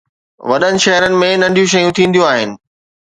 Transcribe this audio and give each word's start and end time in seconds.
وڏن 0.49 0.73
شهرن 0.83 1.13
۾ 1.25 1.29
ننڍيون 1.41 1.69
شيون 1.73 1.93
ٿينديون 1.97 2.29
آهن 2.31 2.51